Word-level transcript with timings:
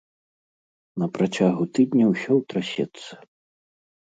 На 1.03 1.09
працягу 1.17 1.63
тыдня 1.75 2.05
ўсё 2.13 2.31
ўтрасецца. 2.41 3.11